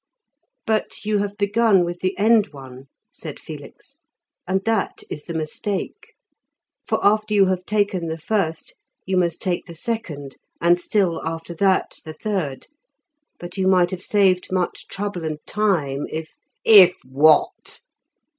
[0.65, 3.99] "But you have begun with the end one," said Felix,
[4.47, 6.15] "and that is the mistake.
[6.87, 8.73] For after you have taken the first
[9.05, 12.65] you must take the second, and still after that the third.
[13.37, 16.33] But you might have saved much trouble and time if"
[16.85, 17.81] "If what?"